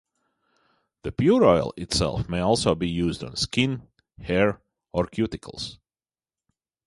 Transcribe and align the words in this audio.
The 1.03 1.11
pure 1.11 1.43
oil 1.45 1.73
itself 1.77 2.27
may 2.27 2.39
also 2.39 2.73
be 2.73 2.89
used 2.89 3.23
on 3.23 3.35
skin, 3.35 3.87
hair, 4.19 4.59
or 4.91 5.05
cuticles. 5.05 5.77